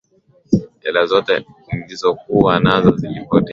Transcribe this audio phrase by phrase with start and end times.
[0.81, 3.49] Hela zote nilizokuwa nazo zilipotea.